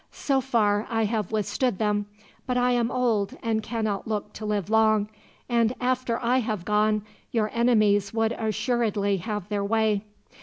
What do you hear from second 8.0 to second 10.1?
would assuredly have their way.